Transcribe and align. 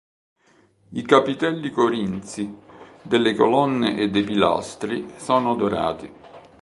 I 0.89 1.03
capitelli 1.03 1.69
corinzi 1.69 2.51
delle 3.03 3.35
colonne 3.35 3.97
e 3.99 4.09
dei 4.09 4.23
pilastri 4.23 5.05
sono 5.17 5.53
dorati. 5.53 6.11